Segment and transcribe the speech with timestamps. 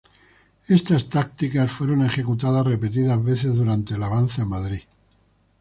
[0.67, 4.81] Estas tácticas fueron ejecutadas repetidas veces durante el avance a Madrid.